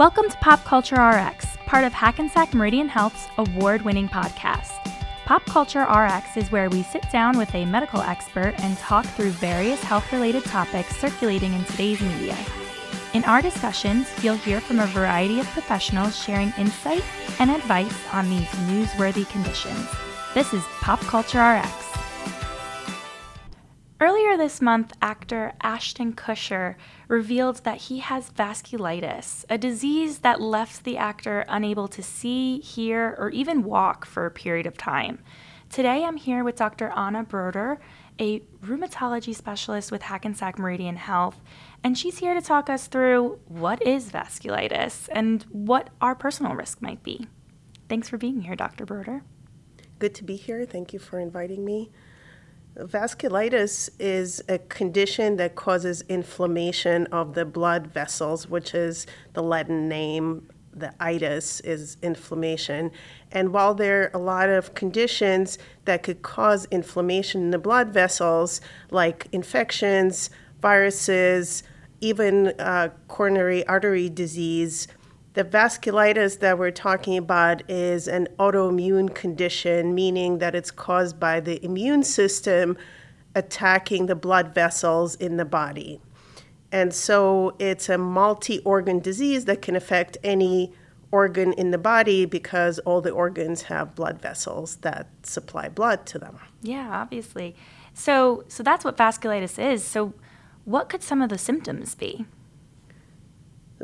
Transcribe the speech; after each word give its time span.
Welcome 0.00 0.30
to 0.30 0.36
Pop 0.38 0.64
Culture 0.64 0.96
RX, 0.96 1.58
part 1.66 1.84
of 1.84 1.92
Hackensack 1.92 2.54
Meridian 2.54 2.88
Health's 2.88 3.28
award 3.36 3.82
winning 3.82 4.08
podcast. 4.08 4.72
Pop 5.26 5.44
Culture 5.44 5.82
RX 5.82 6.38
is 6.38 6.50
where 6.50 6.70
we 6.70 6.82
sit 6.82 7.04
down 7.12 7.36
with 7.36 7.54
a 7.54 7.66
medical 7.66 8.00
expert 8.00 8.54
and 8.60 8.78
talk 8.78 9.04
through 9.04 9.28
various 9.32 9.82
health 9.82 10.10
related 10.10 10.42
topics 10.44 10.96
circulating 10.96 11.52
in 11.52 11.62
today's 11.64 12.00
media. 12.00 12.34
In 13.12 13.24
our 13.24 13.42
discussions, 13.42 14.08
you'll 14.24 14.36
hear 14.36 14.62
from 14.62 14.80
a 14.80 14.86
variety 14.86 15.38
of 15.38 15.46
professionals 15.48 16.18
sharing 16.18 16.54
insight 16.56 17.04
and 17.38 17.50
advice 17.50 18.08
on 18.14 18.30
these 18.30 18.48
newsworthy 18.70 19.28
conditions. 19.28 19.86
This 20.32 20.54
is 20.54 20.64
Pop 20.80 21.00
Culture 21.00 21.42
RX. 21.42 21.89
Earlier 24.02 24.38
this 24.38 24.62
month, 24.62 24.94
actor 25.02 25.52
Ashton 25.60 26.14
Kutcher 26.14 26.76
revealed 27.06 27.64
that 27.64 27.76
he 27.76 27.98
has 27.98 28.30
vasculitis, 28.30 29.44
a 29.50 29.58
disease 29.58 30.20
that 30.20 30.40
left 30.40 30.84
the 30.84 30.96
actor 30.96 31.44
unable 31.48 31.86
to 31.88 32.02
see, 32.02 32.60
hear, 32.60 33.14
or 33.18 33.28
even 33.28 33.62
walk 33.62 34.06
for 34.06 34.24
a 34.24 34.30
period 34.30 34.64
of 34.64 34.78
time. 34.78 35.18
Today, 35.68 36.02
I'm 36.02 36.16
here 36.16 36.42
with 36.42 36.56
Dr. 36.56 36.88
Anna 36.96 37.24
Broder, 37.24 37.78
a 38.18 38.40
rheumatology 38.64 39.34
specialist 39.34 39.92
with 39.92 40.00
Hackensack 40.00 40.58
Meridian 40.58 40.96
Health, 40.96 41.38
and 41.84 41.98
she's 41.98 42.20
here 42.20 42.32
to 42.32 42.40
talk 42.40 42.70
us 42.70 42.86
through 42.86 43.38
what 43.48 43.86
is 43.86 44.10
vasculitis 44.10 45.10
and 45.12 45.42
what 45.50 45.90
our 46.00 46.14
personal 46.14 46.54
risk 46.54 46.80
might 46.80 47.02
be. 47.02 47.26
Thanks 47.90 48.08
for 48.08 48.16
being 48.16 48.40
here, 48.40 48.56
Dr. 48.56 48.86
Broder. 48.86 49.24
Good 49.98 50.14
to 50.14 50.24
be 50.24 50.36
here. 50.36 50.64
Thank 50.64 50.94
you 50.94 50.98
for 50.98 51.20
inviting 51.20 51.66
me. 51.66 51.90
Vasculitis 52.76 53.90
is 53.98 54.42
a 54.48 54.58
condition 54.58 55.36
that 55.36 55.54
causes 55.54 56.02
inflammation 56.08 57.06
of 57.06 57.34
the 57.34 57.44
blood 57.44 57.88
vessels, 57.88 58.48
which 58.48 58.74
is 58.74 59.06
the 59.34 59.42
Latin 59.42 59.88
name. 59.88 60.48
The 60.72 60.94
itis 61.00 61.60
is 61.60 61.96
inflammation. 62.00 62.92
And 63.32 63.52
while 63.52 63.74
there 63.74 64.02
are 64.02 64.10
a 64.14 64.18
lot 64.18 64.48
of 64.48 64.74
conditions 64.74 65.58
that 65.84 66.04
could 66.04 66.22
cause 66.22 66.66
inflammation 66.70 67.42
in 67.42 67.50
the 67.50 67.58
blood 67.58 67.92
vessels, 67.92 68.60
like 68.90 69.26
infections, 69.32 70.30
viruses, 70.62 71.64
even 72.00 72.48
uh, 72.60 72.90
coronary 73.08 73.66
artery 73.66 74.08
disease, 74.08 74.86
the 75.34 75.44
vasculitis 75.44 76.40
that 76.40 76.58
we're 76.58 76.72
talking 76.72 77.16
about 77.16 77.68
is 77.70 78.08
an 78.08 78.26
autoimmune 78.38 79.14
condition, 79.14 79.94
meaning 79.94 80.38
that 80.38 80.54
it's 80.54 80.70
caused 80.70 81.20
by 81.20 81.40
the 81.40 81.64
immune 81.64 82.02
system 82.02 82.76
attacking 83.34 84.06
the 84.06 84.16
blood 84.16 84.54
vessels 84.54 85.14
in 85.14 85.36
the 85.36 85.44
body. 85.44 86.00
And 86.72 86.92
so 86.92 87.54
it's 87.58 87.88
a 87.88 87.98
multi 87.98 88.58
organ 88.60 88.98
disease 88.98 89.44
that 89.44 89.62
can 89.62 89.76
affect 89.76 90.16
any 90.24 90.72
organ 91.12 91.52
in 91.52 91.70
the 91.70 91.78
body 91.78 92.24
because 92.24 92.78
all 92.80 93.00
the 93.00 93.10
organs 93.10 93.62
have 93.62 93.94
blood 93.94 94.20
vessels 94.20 94.76
that 94.76 95.08
supply 95.22 95.68
blood 95.68 96.06
to 96.06 96.18
them. 96.18 96.38
Yeah, 96.62 96.88
obviously. 96.90 97.56
So 97.94 98.44
so 98.48 98.62
that's 98.62 98.84
what 98.84 98.96
vasculitis 98.96 99.58
is. 99.58 99.84
So 99.84 100.14
what 100.64 100.88
could 100.88 101.02
some 101.02 101.22
of 101.22 101.28
the 101.28 101.38
symptoms 101.38 101.94
be? 101.94 102.26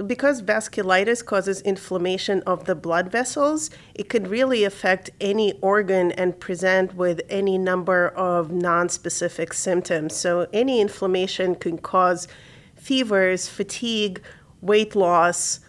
Because 0.04 0.42
vasculitis 0.42 1.24
causes 1.24 1.62
inflammation 1.62 2.42
of 2.42 2.66
the 2.66 2.74
blood 2.74 3.10
vessels, 3.10 3.70
it 3.94 4.10
could 4.10 4.28
really 4.28 4.62
affect 4.62 5.08
any 5.22 5.54
organ 5.62 6.12
and 6.12 6.38
present 6.38 6.94
with 6.94 7.22
any 7.30 7.56
number 7.56 8.08
of 8.08 8.52
non-specific 8.52 9.54
symptoms. 9.54 10.14
So 10.14 10.48
any 10.52 10.82
inflammation 10.82 11.54
can 11.54 11.78
cause 11.78 12.28
fevers, 12.74 13.48
fatigue, 13.48 14.20
weight 14.60 14.94
loss, 14.94 15.60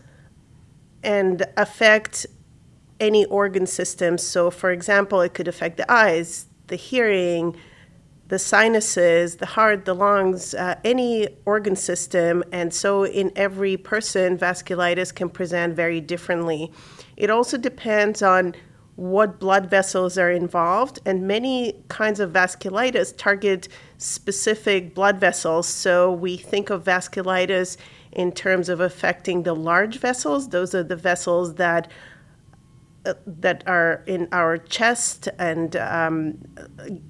and 1.01 1.45
affect 1.55 2.25
any 2.99 3.23
organ 3.25 3.65
system. 3.65 4.17
So 4.17 4.51
for 4.51 4.71
example, 4.71 5.21
it 5.21 5.33
could 5.33 5.47
affect 5.47 5.77
the 5.77 5.89
eyes, 5.89 6.47
the 6.67 6.75
hearing, 6.75 7.55
the 8.27 8.39
sinuses, 8.39 9.37
the 9.37 9.45
heart, 9.45 9.85
the 9.85 9.93
lungs, 9.93 10.53
uh, 10.53 10.75
any 10.83 11.27
organ 11.45 11.75
system. 11.75 12.43
And 12.51 12.73
so, 12.73 13.05
in 13.05 13.31
every 13.35 13.77
person, 13.77 14.37
vasculitis 14.37 15.13
can 15.13 15.29
present 15.29 15.75
very 15.75 16.01
differently. 16.01 16.71
It 17.15 17.29
also 17.29 17.57
depends 17.57 18.21
on 18.21 18.55
what 18.95 19.39
blood 19.39 19.69
vessels 19.69 20.17
are 20.17 20.31
involved, 20.31 20.99
and 21.05 21.27
many 21.27 21.75
kinds 21.87 22.19
of 22.19 22.31
vasculitis 22.31 23.15
target 23.15 23.67
specific 23.97 24.95
blood 24.95 25.19
vessels. 25.19 25.67
So, 25.67 26.11
we 26.11 26.35
think 26.35 26.69
of 26.69 26.83
vasculitis 26.83 27.77
in 28.11 28.31
terms 28.31 28.67
of 28.67 28.79
affecting 28.79 29.43
the 29.43 29.53
large 29.53 29.99
vessels, 29.99 30.49
those 30.49 30.73
are 30.73 30.83
the 30.83 30.95
vessels 30.95 31.55
that 31.55 31.89
that 33.25 33.63
are 33.67 34.03
in 34.05 34.27
our 34.31 34.57
chest 34.57 35.29
and 35.39 35.75
um, 35.75 36.37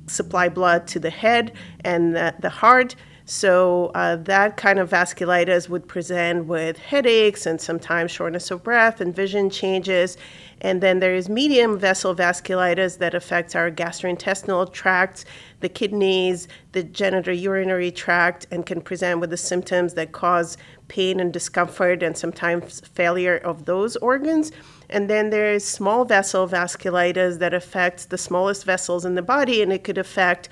supply 0.07 0.49
blood 0.49 0.87
to 0.87 0.99
the 0.99 1.09
head 1.09 1.53
and 1.83 2.15
the, 2.15 2.33
the 2.39 2.49
heart. 2.49 2.95
So 3.29 3.91
uh, 3.93 4.15
that 4.15 4.55
kind 4.55 4.79
of 4.79 4.89
vasculitis 4.89 5.67
would 5.67 5.85
present 5.85 6.45
with 6.45 6.77
headaches 6.77 7.45
and 7.45 7.59
sometimes 7.59 8.09
shortness 8.09 8.51
of 8.51 8.63
breath 8.63 9.01
and 9.01 9.13
vision 9.13 9.49
changes. 9.49 10.17
And 10.61 10.81
then 10.81 10.99
there 10.99 11.13
is 11.13 11.27
medium 11.27 11.77
vessel 11.77 12.15
vasculitis 12.15 12.99
that 12.99 13.13
affects 13.13 13.53
our 13.53 13.69
gastrointestinal 13.69 14.71
tract, 14.71 15.25
the 15.59 15.67
kidneys, 15.67 16.47
the 16.71 16.85
genitourinary 16.85 17.93
tract, 17.93 18.47
and 18.49 18.65
can 18.65 18.79
present 18.79 19.19
with 19.19 19.31
the 19.31 19.37
symptoms 19.37 19.93
that 19.95 20.13
cause 20.13 20.57
pain 20.87 21.19
and 21.19 21.33
discomfort 21.33 22.01
and 22.01 22.17
sometimes 22.17 22.79
failure 22.79 23.35
of 23.35 23.65
those 23.65 23.97
organs. 23.97 24.53
And 24.89 25.09
then 25.09 25.29
there's 25.29 25.65
small 25.65 26.05
vessel 26.05 26.47
vasculitis 26.47 27.39
that 27.39 27.53
affects 27.53 28.05
the 28.05 28.17
smallest 28.17 28.63
vessels 28.63 29.05
in 29.05 29.15
the 29.15 29.21
body, 29.21 29.61
and 29.61 29.73
it 29.73 29.83
could 29.83 29.97
affect 29.97 30.49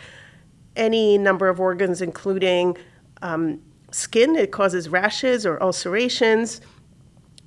any 0.75 1.17
number 1.17 1.47
of 1.47 1.59
organs, 1.59 2.01
including 2.01 2.77
um, 3.21 3.61
skin. 3.91 4.35
It 4.35 4.51
causes 4.51 4.89
rashes 4.89 5.45
or 5.45 5.61
ulcerations. 5.61 6.61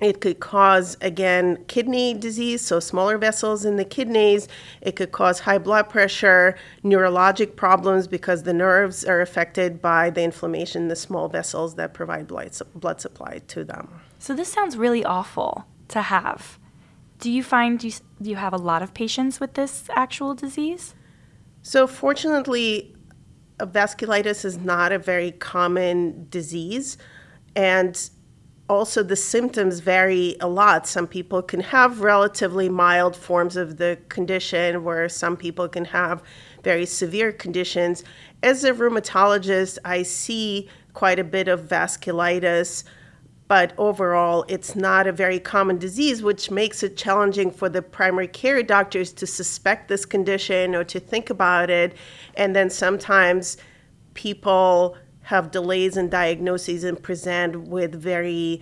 It 0.01 0.21
could 0.21 0.39
cause, 0.39 0.97
again, 1.01 1.65
kidney 1.67 2.13
disease, 2.13 2.61
so 2.61 2.79
smaller 2.79 3.17
vessels 3.17 3.65
in 3.65 3.75
the 3.75 3.83
kidneys. 3.83 4.47
It 4.81 4.95
could 4.95 5.11
cause 5.11 5.41
high 5.41 5.57
blood 5.57 5.89
pressure, 5.89 6.57
neurologic 6.83 7.57
problems 7.57 8.07
because 8.07 8.43
the 8.43 8.53
nerves 8.53 9.03
are 9.03 9.19
affected 9.19 9.81
by 9.81 10.09
the 10.09 10.23
inflammation 10.23 10.87
the 10.87 10.95
small 10.95 11.27
vessels 11.27 11.75
that 11.75 11.93
provide 11.93 12.27
blood, 12.27 12.57
blood 12.75 13.01
supply 13.01 13.41
to 13.49 13.65
them. 13.65 13.99
So, 14.19 14.33
this 14.33 14.47
sounds 14.47 14.77
really 14.77 15.03
awful 15.03 15.65
to 15.89 16.01
have. 16.03 16.57
Do 17.19 17.29
you 17.29 17.43
find 17.43 17.83
you, 17.83 17.91
you 18.21 18.37
have 18.37 18.53
a 18.53 18.57
lot 18.57 18.81
of 18.81 18.93
patients 18.93 19.39
with 19.39 19.53
this 19.53 19.89
actual 19.93 20.33
disease? 20.35 20.95
So, 21.61 21.85
fortunately, 21.85 22.95
vasculitis 23.59 24.45
is 24.45 24.57
not 24.57 24.93
a 24.93 24.99
very 24.99 25.31
common 25.31 26.27
disease. 26.29 26.97
And 27.55 28.09
also, 28.69 29.03
the 29.03 29.17
symptoms 29.17 29.81
vary 29.81 30.37
a 30.39 30.47
lot. 30.47 30.87
Some 30.87 31.07
people 31.07 31.41
can 31.41 31.59
have 31.59 31.99
relatively 31.99 32.69
mild 32.69 33.17
forms 33.17 33.57
of 33.57 33.77
the 33.77 33.97
condition, 34.07 34.85
where 34.85 35.09
some 35.09 35.35
people 35.35 35.67
can 35.67 35.85
have 35.85 36.23
very 36.63 36.85
severe 36.85 37.33
conditions. 37.33 38.03
As 38.43 38.63
a 38.63 38.71
rheumatologist, 38.71 39.77
I 39.83 40.03
see 40.03 40.69
quite 40.93 41.19
a 41.19 41.23
bit 41.23 41.49
of 41.49 41.67
vasculitis 41.67 42.85
but 43.49 43.73
overall, 43.79 44.45
it's 44.47 44.75
not 44.75 45.07
a 45.07 45.11
very 45.11 45.39
common 45.39 45.79
disease, 45.79 46.21
which 46.21 46.51
makes 46.51 46.83
it 46.83 46.95
challenging 46.95 47.49
for 47.49 47.67
the 47.67 47.81
primary 47.81 48.27
care 48.27 48.61
doctors 48.61 49.11
to 49.13 49.25
suspect 49.25 49.87
this 49.87 50.05
condition 50.05 50.75
or 50.75 50.83
to 50.83 50.99
think 50.99 51.31
about 51.31 51.71
it. 51.71 51.97
And 52.35 52.55
then 52.55 52.69
sometimes 52.69 53.57
people 54.13 54.95
have 55.23 55.49
delays 55.49 55.97
in 55.97 56.09
diagnoses 56.09 56.83
and 56.83 57.01
present 57.01 57.67
with 57.67 57.95
very 57.95 58.61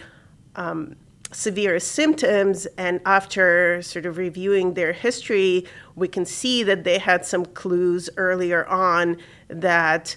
um, 0.55 0.95
severe 1.33 1.81
symptoms. 1.81 2.65
And 2.77 3.01
after 3.05 3.81
sort 3.81 4.05
of 4.05 4.15
reviewing 4.17 4.75
their 4.75 4.93
history, 4.93 5.65
we 5.95 6.07
can 6.07 6.25
see 6.25 6.63
that 6.63 6.85
they 6.85 6.97
had 6.97 7.25
some 7.25 7.45
clues 7.45 8.09
earlier 8.15 8.65
on 8.67 9.17
that 9.49 10.15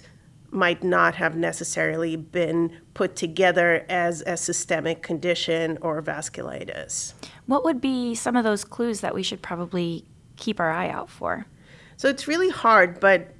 might 0.51 0.83
not 0.83 1.15
have 1.15 1.35
necessarily 1.35 2.15
been 2.15 2.77
put 2.93 3.15
together 3.15 3.85
as 3.89 4.21
a 4.27 4.35
systemic 4.35 5.01
condition 5.01 5.77
or 5.81 6.01
vasculitis. 6.01 7.13
What 7.45 7.63
would 7.63 7.81
be 7.81 8.13
some 8.15 8.35
of 8.35 8.43
those 8.43 8.63
clues 8.63 8.99
that 8.99 9.15
we 9.15 9.23
should 9.23 9.41
probably 9.41 10.05
keep 10.35 10.59
our 10.59 10.71
eye 10.71 10.89
out 10.89 11.09
for? 11.09 11.45
So 11.97 12.09
it's 12.09 12.27
really 12.27 12.49
hard, 12.49 12.99
but 12.99 13.33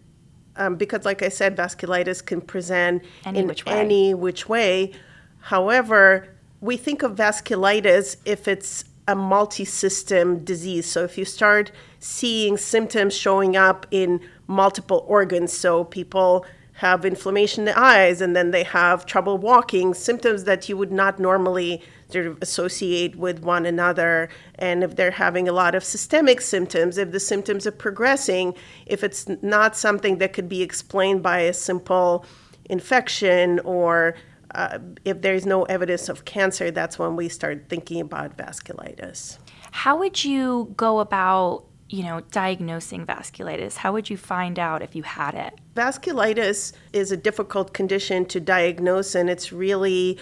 um, 0.55 0.75
because, 0.75 1.05
like 1.05 1.21
I 1.21 1.29
said, 1.29 1.55
vasculitis 1.55 2.25
can 2.25 2.41
present 2.41 3.03
any 3.25 3.39
in 3.39 3.47
which 3.47 3.63
any 3.65 4.13
which 4.13 4.47
way. 4.47 4.91
However, 5.39 6.35
we 6.59 6.77
think 6.77 7.03
of 7.03 7.15
vasculitis 7.15 8.17
if 8.25 8.47
it's 8.47 8.85
a 9.07 9.15
multi-system 9.15 10.43
disease. 10.43 10.85
So 10.85 11.03
if 11.03 11.17
you 11.17 11.25
start 11.25 11.71
seeing 11.99 12.57
symptoms 12.57 13.15
showing 13.15 13.55
up 13.55 13.87
in 13.91 14.21
multiple 14.47 15.03
organs, 15.07 15.51
so 15.51 15.83
people 15.83 16.45
have 16.81 17.05
inflammation 17.05 17.61
in 17.61 17.65
the 17.65 17.79
eyes 17.79 18.21
and 18.21 18.35
then 18.35 18.49
they 18.49 18.63
have 18.63 19.05
trouble 19.05 19.37
walking, 19.37 19.93
symptoms 19.93 20.45
that 20.45 20.67
you 20.67 20.75
would 20.75 20.91
not 20.91 21.19
normally 21.19 21.79
sort 22.09 22.25
of 22.25 22.39
associate 22.41 23.15
with 23.15 23.43
one 23.43 23.67
another. 23.67 24.29
And 24.55 24.83
if 24.83 24.95
they're 24.95 25.11
having 25.11 25.47
a 25.47 25.51
lot 25.51 25.75
of 25.75 25.83
systemic 25.83 26.41
symptoms, 26.41 26.97
if 26.97 27.11
the 27.11 27.19
symptoms 27.19 27.67
are 27.67 27.71
progressing, 27.71 28.55
if 28.87 29.03
it's 29.03 29.27
not 29.43 29.77
something 29.77 30.17
that 30.17 30.33
could 30.33 30.49
be 30.49 30.63
explained 30.63 31.21
by 31.21 31.41
a 31.41 31.53
simple 31.53 32.25
infection 32.65 33.59
or 33.59 34.15
uh, 34.55 34.79
if 35.05 35.21
there's 35.21 35.45
no 35.45 35.65
evidence 35.65 36.09
of 36.09 36.25
cancer, 36.25 36.71
that's 36.71 36.97
when 36.97 37.15
we 37.15 37.29
start 37.29 37.65
thinking 37.69 38.01
about 38.01 38.37
vasculitis. 38.37 39.37
How 39.69 39.99
would 39.99 40.25
you 40.25 40.73
go 40.75 40.99
about 40.99 41.65
you 41.91 42.03
know, 42.03 42.21
diagnosing 42.31 43.05
vasculitis? 43.05 43.77
How 43.77 43.91
would 43.91 44.09
you 44.09 44.17
find 44.17 44.57
out 44.57 44.81
if 44.81 44.95
you 44.95 45.03
had 45.03 45.35
it? 45.35 45.59
Vasculitis 45.75 46.73
is 46.93 47.11
a 47.11 47.17
difficult 47.17 47.73
condition 47.73 48.25
to 48.27 48.39
diagnose, 48.39 49.13
and 49.13 49.29
it's 49.29 49.51
really 49.51 50.17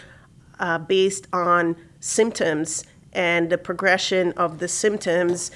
uh, 0.60 0.80
based 0.80 1.27
on 1.31 1.75
symptoms 2.00 2.83
and 3.13 3.50
the 3.50 3.57
progression 3.57 4.31
of 4.33 4.60
the 4.60 4.68
symptoms 4.68 5.51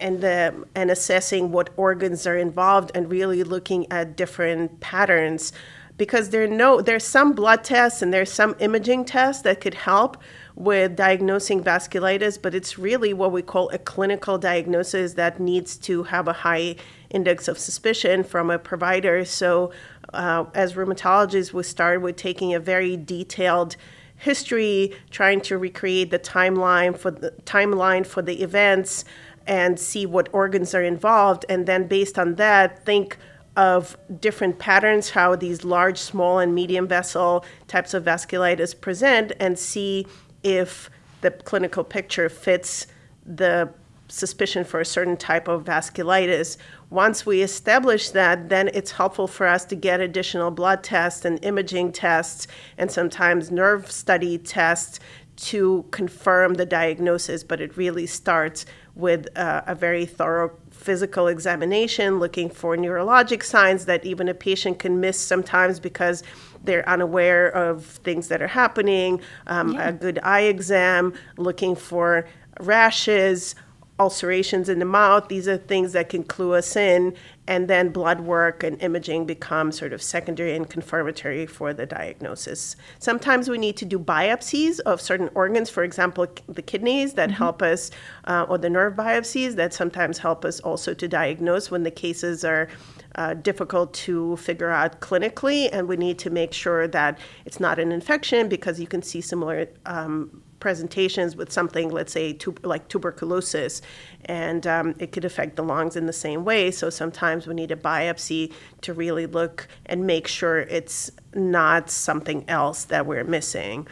and 0.00 0.20
the 0.20 0.64
and 0.74 0.90
assessing 0.90 1.50
what 1.50 1.70
organs 1.76 2.26
are 2.26 2.36
involved 2.36 2.90
and 2.94 3.10
really 3.10 3.42
looking 3.42 3.90
at 3.90 4.16
different 4.16 4.80
patterns 4.80 5.52
because 5.98 6.30
there 6.30 6.46
no 6.46 6.80
there's 6.80 7.04
some 7.04 7.32
blood 7.32 7.64
tests 7.64 8.00
and 8.00 8.14
there's 8.14 8.32
some 8.32 8.54
imaging 8.60 9.04
tests 9.04 9.42
that 9.42 9.60
could 9.60 9.74
help 9.74 10.16
with 10.54 10.96
diagnosing 10.96 11.62
vasculitis, 11.62 12.40
but 12.40 12.54
it's 12.54 12.78
really 12.78 13.12
what 13.12 13.30
we 13.30 13.42
call 13.42 13.68
a 13.70 13.78
clinical 13.78 14.38
diagnosis 14.38 15.12
that 15.14 15.38
needs 15.38 15.76
to 15.76 16.04
have 16.04 16.26
a 16.26 16.32
high 16.32 16.74
index 17.10 17.46
of 17.46 17.58
suspicion 17.58 18.24
from 18.24 18.50
a 18.50 18.58
provider. 18.58 19.24
So, 19.24 19.72
uh, 20.12 20.46
as 20.54 20.74
rheumatologists, 20.74 21.52
we 21.52 21.62
start 21.62 22.02
with 22.02 22.16
taking 22.16 22.54
a 22.54 22.60
very 22.60 22.96
detailed 22.96 23.76
history, 24.16 24.96
trying 25.10 25.40
to 25.42 25.56
recreate 25.58 26.10
the 26.10 26.18
timeline 26.18 26.98
for 26.98 27.12
the 27.12 27.30
timeline 27.44 28.04
for 28.04 28.20
the 28.22 28.42
events 28.42 29.04
and 29.46 29.78
see 29.78 30.06
what 30.06 30.28
organs 30.32 30.74
are 30.74 30.82
involved, 30.82 31.44
and 31.48 31.66
then 31.66 31.86
based 31.86 32.18
on 32.18 32.34
that, 32.34 32.84
think 32.84 33.16
of 33.58 33.98
different 34.20 34.56
patterns, 34.60 35.10
how 35.10 35.34
these 35.34 35.64
large, 35.64 35.98
small, 35.98 36.38
and 36.38 36.54
medium 36.54 36.86
vessel 36.86 37.44
types 37.66 37.92
of 37.92 38.04
vasculitis 38.04 38.80
present, 38.80 39.32
and 39.40 39.58
see 39.58 40.06
if 40.44 40.88
the 41.22 41.32
clinical 41.32 41.82
picture 41.82 42.28
fits 42.28 42.86
the 43.26 43.68
suspicion 44.06 44.64
for 44.64 44.80
a 44.80 44.84
certain 44.84 45.16
type 45.16 45.48
of 45.48 45.64
vasculitis. 45.64 46.56
Once 46.88 47.26
we 47.26 47.42
establish 47.42 48.10
that, 48.10 48.48
then 48.48 48.70
it's 48.74 48.92
helpful 48.92 49.26
for 49.26 49.48
us 49.48 49.64
to 49.64 49.74
get 49.74 50.00
additional 50.00 50.52
blood 50.52 50.84
tests 50.84 51.24
and 51.24 51.44
imaging 51.44 51.90
tests 51.90 52.46
and 52.78 52.92
sometimes 52.92 53.50
nerve 53.50 53.90
study 53.90 54.38
tests 54.38 55.00
to 55.34 55.84
confirm 55.90 56.54
the 56.54 56.64
diagnosis. 56.64 57.42
But 57.42 57.60
it 57.60 57.76
really 57.76 58.06
starts 58.06 58.66
with 58.94 59.26
uh, 59.36 59.62
a 59.66 59.74
very 59.74 60.06
thorough 60.06 60.50
physical 60.78 61.26
examination, 61.26 62.18
looking 62.18 62.48
for 62.48 62.76
neurologic 62.76 63.42
signs 63.42 63.84
that 63.86 64.04
even 64.06 64.28
a 64.28 64.34
patient 64.34 64.78
can 64.78 65.00
miss 65.00 65.18
sometimes 65.18 65.80
because 65.80 66.22
they're 66.64 66.88
unaware 66.88 67.48
of 67.48 67.84
things 67.84 68.28
that 68.28 68.40
are 68.40 68.48
happening, 68.48 69.20
um, 69.46 69.72
yeah. 69.72 69.88
a 69.88 69.92
good 69.92 70.18
eye 70.22 70.42
exam, 70.42 71.12
looking 71.36 71.74
for 71.74 72.26
rashes, 72.60 73.54
ulcerations 73.98 74.68
in 74.68 74.78
the 74.78 74.84
mouth. 74.84 75.28
These 75.28 75.48
are 75.48 75.56
things 75.56 75.92
that 75.92 76.08
can 76.08 76.22
clue 76.22 76.54
us 76.54 76.76
in, 76.76 77.14
and 77.46 77.68
then 77.68 77.90
blood 77.90 78.20
work 78.20 78.62
and 78.62 78.80
imaging 78.82 79.26
become 79.26 79.72
sort 79.72 79.92
of 79.92 80.02
secondary 80.02 80.54
and 80.54 80.68
confirmatory 80.68 81.46
for 81.46 81.72
the 81.72 81.86
diagnosis. 81.86 82.76
Sometimes 82.98 83.48
we 83.48 83.58
need 83.58 83.76
to 83.78 83.84
do 83.84 83.98
biopsies 83.98 84.80
of 84.80 85.00
certain 85.00 85.30
organs, 85.34 85.70
for 85.70 85.82
example, 85.82 86.26
the 86.48 86.62
kidneys 86.62 87.14
that 87.14 87.30
mm-hmm. 87.30 87.38
help 87.38 87.62
us, 87.62 87.90
uh, 88.26 88.46
or 88.48 88.58
the 88.58 88.70
nerve 88.70 88.94
biopsies 88.94 89.56
that 89.56 89.74
sometimes 89.74 90.18
help 90.18 90.44
us 90.44 90.60
also 90.60 90.94
to 90.94 91.08
diagnose 91.08 91.70
when 91.70 91.82
the 91.82 91.90
cases 91.90 92.44
are. 92.44 92.68
Uh, 93.14 93.34
difficult 93.34 93.92
to 93.94 94.36
figure 94.36 94.70
out 94.70 95.00
clinically, 95.00 95.68
and 95.72 95.88
we 95.88 95.96
need 95.96 96.20
to 96.20 96.30
make 96.30 96.52
sure 96.52 96.86
that 96.86 97.18
it's 97.46 97.58
not 97.58 97.78
an 97.80 97.90
infection 97.90 98.48
because 98.48 98.78
you 98.78 98.86
can 98.86 99.02
see 99.02 99.20
similar 99.20 99.66
um, 99.86 100.40
presentations 100.60 101.36
with 101.36 101.52
something, 101.52 101.90
let's 101.90 102.12
say, 102.12 102.32
tu- 102.32 102.54
like 102.62 102.88
tuberculosis, 102.88 103.82
and 104.24 104.66
um, 104.66 104.94
it 104.98 105.12
could 105.12 105.24
affect 105.24 105.56
the 105.56 105.62
lungs 105.62 105.96
in 105.96 106.06
the 106.06 106.12
same 106.12 106.44
way. 106.44 106.70
So 106.70 106.90
sometimes 106.90 107.46
we 107.46 107.54
need 107.54 107.70
a 107.70 107.76
biopsy 107.76 108.52
to 108.82 108.92
really 108.92 109.26
look 109.26 109.68
and 109.86 110.06
make 110.06 110.26
sure 110.26 110.60
it's 110.60 111.10
not 111.34 111.90
something 111.90 112.44
else 112.48 112.84
that 112.84 113.06
we're 113.06 113.24
missing. 113.24 113.86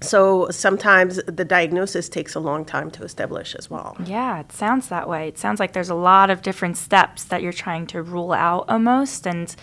So 0.00 0.48
sometimes 0.50 1.16
the 1.26 1.44
diagnosis 1.44 2.08
takes 2.08 2.34
a 2.34 2.40
long 2.40 2.64
time 2.64 2.90
to 2.92 3.04
establish 3.04 3.54
as 3.54 3.70
well. 3.70 3.96
Yeah, 4.04 4.40
it 4.40 4.52
sounds 4.52 4.88
that 4.88 5.08
way. 5.08 5.28
It 5.28 5.38
sounds 5.38 5.60
like 5.60 5.72
there's 5.72 5.88
a 5.88 5.94
lot 5.94 6.30
of 6.30 6.42
different 6.42 6.76
steps 6.76 7.24
that 7.24 7.42
you're 7.42 7.52
trying 7.52 7.86
to 7.88 8.02
rule 8.02 8.32
out 8.32 8.66
almost, 8.68 9.26
and 9.26 9.54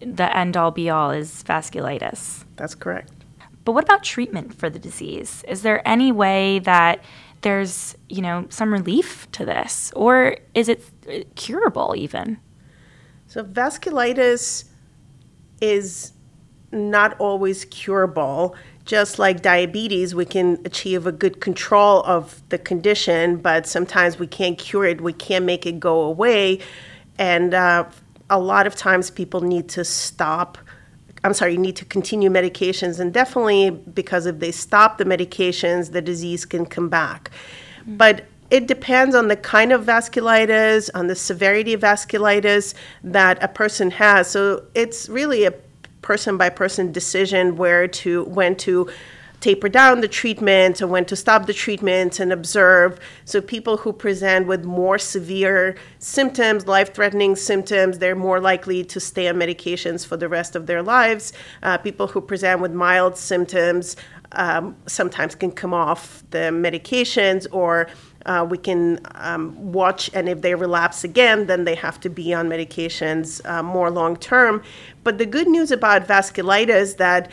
the 0.00 0.36
end 0.36 0.56
all 0.56 0.72
be 0.72 0.90
all 0.90 1.10
is 1.10 1.44
vasculitis. 1.44 2.44
That's 2.56 2.74
correct. 2.74 3.12
But 3.64 3.72
what 3.72 3.84
about 3.84 4.02
treatment 4.02 4.54
for 4.54 4.68
the 4.68 4.78
disease? 4.78 5.44
Is 5.48 5.62
there 5.62 5.86
any 5.86 6.12
way 6.12 6.58
that 6.60 7.02
there's, 7.40 7.96
you 8.08 8.22
know, 8.22 8.46
some 8.48 8.72
relief 8.72 9.30
to 9.32 9.44
this 9.44 9.92
or 9.94 10.36
is 10.54 10.68
it 10.68 10.82
curable 11.34 11.94
even? 11.96 12.38
So 13.26 13.42
vasculitis 13.42 14.64
is 15.60 16.12
not 16.72 17.18
always 17.18 17.64
curable. 17.66 18.56
Just 18.84 19.18
like 19.18 19.40
diabetes, 19.40 20.14
we 20.14 20.26
can 20.26 20.60
achieve 20.64 21.06
a 21.06 21.12
good 21.12 21.40
control 21.40 22.02
of 22.02 22.42
the 22.50 22.58
condition, 22.58 23.36
but 23.38 23.66
sometimes 23.66 24.18
we 24.18 24.26
can't 24.26 24.58
cure 24.58 24.84
it. 24.84 25.00
We 25.00 25.14
can't 25.14 25.46
make 25.46 25.64
it 25.64 25.80
go 25.80 26.02
away. 26.02 26.60
And 27.18 27.54
uh, 27.54 27.86
a 28.28 28.38
lot 28.38 28.66
of 28.66 28.74
times 28.74 29.10
people 29.10 29.40
need 29.40 29.68
to 29.70 29.84
stop 29.84 30.58
I'm 31.24 31.34
sorry, 31.34 31.52
you 31.52 31.58
need 31.58 31.76
to 31.76 31.84
continue 31.86 32.30
medications, 32.30 33.00
and 33.00 33.12
definitely 33.12 33.70
because 33.70 34.26
if 34.26 34.38
they 34.38 34.52
stop 34.52 34.98
the 34.98 35.04
medications, 35.04 35.92
the 35.92 36.02
disease 36.02 36.44
can 36.44 36.66
come 36.66 36.88
back. 36.88 37.30
Mm-hmm. 37.80 37.96
But 37.96 38.26
it 38.50 38.68
depends 38.68 39.14
on 39.14 39.28
the 39.28 39.36
kind 39.36 39.72
of 39.72 39.84
vasculitis, 39.84 40.90
on 40.94 41.06
the 41.06 41.16
severity 41.16 41.72
of 41.72 41.80
vasculitis 41.80 42.74
that 43.02 43.42
a 43.42 43.48
person 43.48 43.90
has. 43.90 44.30
So 44.30 44.64
it's 44.74 45.08
really 45.08 45.44
a 45.44 45.54
person 46.02 46.36
by 46.36 46.50
person 46.50 46.92
decision 46.92 47.56
where 47.56 47.88
to 47.88 48.24
when 48.24 48.54
to 48.56 48.90
taper 49.40 49.68
down 49.68 50.00
the 50.00 50.08
treatment 50.08 50.80
and 50.80 50.90
when 50.90 51.04
to 51.04 51.16
stop 51.16 51.46
the 51.46 51.52
treatment 51.52 52.18
and 52.18 52.32
observe. 52.32 52.98
So, 53.24 53.40
people 53.40 53.76
who 53.78 53.92
present 53.92 54.46
with 54.46 54.64
more 54.64 54.98
severe 54.98 55.76
symptoms, 55.98 56.66
life 56.66 56.94
threatening 56.94 57.36
symptoms, 57.36 57.98
they're 57.98 58.16
more 58.16 58.40
likely 58.40 58.84
to 58.84 59.00
stay 59.00 59.28
on 59.28 59.36
medications 59.36 60.06
for 60.06 60.16
the 60.16 60.28
rest 60.28 60.56
of 60.56 60.66
their 60.66 60.82
lives. 60.82 61.32
Uh, 61.62 61.78
people 61.78 62.06
who 62.06 62.20
present 62.20 62.60
with 62.60 62.72
mild 62.72 63.16
symptoms 63.16 63.96
um, 64.32 64.76
sometimes 64.86 65.34
can 65.34 65.52
come 65.52 65.72
off 65.72 66.24
the 66.30 66.50
medications 66.50 67.46
or 67.52 67.88
uh, 68.26 68.46
we 68.48 68.56
can 68.56 68.98
um, 69.16 69.72
watch, 69.72 70.10
and 70.14 70.28
if 70.28 70.40
they 70.40 70.54
relapse 70.54 71.04
again, 71.04 71.46
then 71.46 71.64
they 71.64 71.74
have 71.74 72.00
to 72.00 72.08
be 72.08 72.32
on 72.32 72.48
medications 72.48 73.44
uh, 73.44 73.62
more 73.62 73.90
long 73.90 74.16
term. 74.16 74.62
But 75.02 75.18
the 75.18 75.26
good 75.26 75.46
news 75.46 75.70
about 75.70 76.08
vasculitis 76.08 76.96
that 76.96 77.30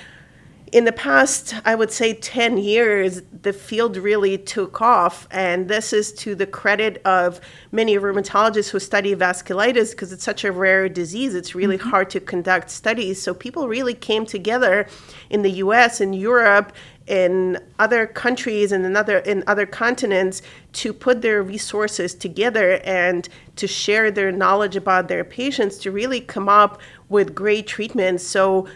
in 0.71 0.85
the 0.85 0.91
past, 0.93 1.53
I 1.65 1.75
would 1.75 1.91
say 1.91 2.13
10 2.13 2.57
years, 2.57 3.21
the 3.41 3.51
field 3.51 3.97
really 3.97 4.37
took 4.37 4.81
off. 4.81 5.27
And 5.29 5.67
this 5.67 5.91
is 5.91 6.13
to 6.13 6.33
the 6.33 6.45
credit 6.47 7.01
of 7.03 7.41
many 7.73 7.97
rheumatologists 7.97 8.69
who 8.69 8.79
study 8.79 9.13
vasculitis 9.13 9.91
because 9.91 10.13
it's 10.13 10.23
such 10.23 10.45
a 10.45 10.51
rare 10.51 10.87
disease. 10.87 11.35
It's 11.35 11.55
really 11.55 11.77
mm-hmm. 11.77 11.89
hard 11.89 12.09
to 12.11 12.21
conduct 12.21 12.69
studies. 12.69 13.21
So 13.21 13.33
people 13.33 13.67
really 13.67 13.93
came 13.93 14.25
together 14.25 14.87
in 15.29 15.41
the 15.41 15.51
US 15.51 15.99
and 15.99 16.15
Europe 16.15 16.71
in 17.07 17.59
other 17.77 18.07
countries 18.07 18.71
and 18.71 18.85
in 18.85 18.95
other 18.95 19.17
in 19.17 19.43
other 19.47 19.65
continents 19.65 20.41
to 20.71 20.93
put 20.93 21.21
their 21.21 21.41
resources 21.43 22.13
together 22.13 22.79
and 22.85 23.27
to 23.55 23.67
share 23.67 24.11
their 24.11 24.31
knowledge 24.31 24.75
about 24.75 25.07
their 25.07 25.23
patients 25.23 25.77
to 25.79 25.91
really 25.91 26.21
come 26.21 26.47
up 26.47 26.79
with 27.09 27.35
great 27.35 27.67
treatments. 27.67 28.25
So 28.25 28.67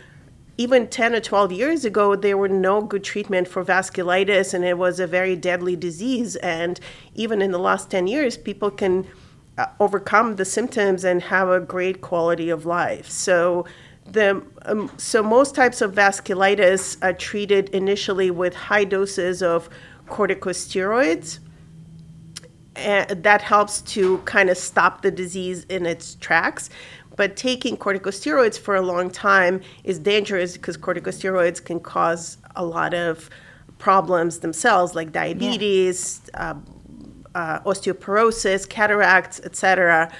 even 0.57 0.87
10 0.87 1.15
or 1.15 1.19
12 1.19 1.51
years 1.51 1.85
ago, 1.85 2.15
there 2.15 2.37
were 2.37 2.47
no 2.47 2.81
good 2.81 3.03
treatment 3.03 3.47
for 3.47 3.63
vasculitis, 3.63 4.53
and 4.53 4.63
it 4.63 4.77
was 4.77 4.99
a 4.99 5.07
very 5.07 5.35
deadly 5.35 5.75
disease. 5.75 6.37
And 6.37 6.79
even 7.13 7.41
in 7.41 7.51
the 7.51 7.59
last 7.59 7.91
10 7.91 8.07
years, 8.07 8.37
people 8.37 8.71
can 8.71 9.05
uh, 9.57 9.65
overcome 9.79 10.37
the 10.37 10.45
symptoms 10.45 11.03
and 11.03 11.21
have 11.23 11.49
a 11.49 11.59
great 11.59 12.01
quality 12.01 12.49
of 12.49 12.65
life. 12.65 13.09
So, 13.09 13.65
the, 14.05 14.43
um, 14.63 14.91
so 14.97 15.23
most 15.23 15.55
types 15.55 15.81
of 15.81 15.93
vasculitis 15.93 16.97
are 17.03 17.13
treated 17.13 17.69
initially 17.69 18.31
with 18.31 18.53
high 18.53 18.83
doses 18.83 19.41
of 19.41 19.69
corticosteroids. 20.07 21.39
And 22.75 23.23
that 23.23 23.41
helps 23.41 23.81
to 23.81 24.19
kind 24.19 24.49
of 24.49 24.57
stop 24.57 25.01
the 25.01 25.09
disease 25.09 25.65
in 25.69 25.85
its 25.85 26.15
tracks. 26.15 26.69
But 27.15 27.35
taking 27.35 27.77
corticosteroids 27.77 28.59
for 28.59 28.75
a 28.75 28.81
long 28.81 29.09
time 29.09 29.61
is 29.83 29.99
dangerous 29.99 30.53
because 30.53 30.77
corticosteroids 30.77 31.63
can 31.63 31.79
cause 31.79 32.37
a 32.55 32.65
lot 32.65 32.93
of 32.93 33.29
problems 33.77 34.39
themselves, 34.39 34.95
like 34.95 35.11
diabetes, 35.11 36.21
yeah. 36.33 36.51
uh, 36.51 36.55
uh, 37.35 37.59
osteoporosis, 37.61 38.67
cataracts, 38.67 39.39
etc. 39.43 40.11